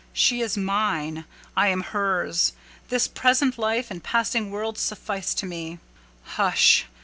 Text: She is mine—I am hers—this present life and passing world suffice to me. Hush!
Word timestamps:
She 0.13 0.41
is 0.41 0.57
mine—I 0.57 1.67
am 1.67 1.81
hers—this 1.83 3.07
present 3.09 3.59
life 3.59 3.91
and 3.91 4.03
passing 4.03 4.49
world 4.49 4.79
suffice 4.79 5.35
to 5.35 5.45
me. 5.45 5.77
Hush! 6.23 6.87